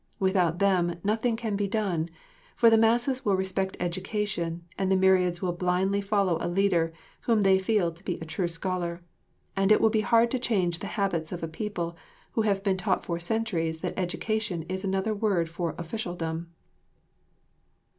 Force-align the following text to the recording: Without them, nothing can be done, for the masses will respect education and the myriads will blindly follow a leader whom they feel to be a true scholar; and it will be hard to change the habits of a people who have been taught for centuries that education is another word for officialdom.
Without 0.19 0.57
them, 0.57 0.95
nothing 1.03 1.35
can 1.35 1.55
be 1.55 1.67
done, 1.67 2.09
for 2.55 2.71
the 2.71 2.75
masses 2.77 3.23
will 3.23 3.35
respect 3.35 3.77
education 3.79 4.63
and 4.75 4.91
the 4.91 4.95
myriads 4.95 5.43
will 5.43 5.51
blindly 5.51 6.01
follow 6.01 6.39
a 6.41 6.49
leader 6.49 6.91
whom 7.19 7.43
they 7.43 7.59
feel 7.59 7.91
to 7.91 8.03
be 8.03 8.15
a 8.19 8.25
true 8.25 8.47
scholar; 8.47 9.03
and 9.55 9.71
it 9.71 9.79
will 9.79 9.91
be 9.91 10.01
hard 10.01 10.31
to 10.31 10.39
change 10.39 10.79
the 10.79 10.87
habits 10.97 11.31
of 11.31 11.43
a 11.43 11.47
people 11.47 11.95
who 12.31 12.41
have 12.41 12.63
been 12.63 12.77
taught 12.77 13.05
for 13.05 13.19
centuries 13.19 13.81
that 13.81 13.93
education 13.95 14.63
is 14.63 14.83
another 14.83 15.13
word 15.13 15.47
for 15.47 15.75
officialdom. 15.77 16.49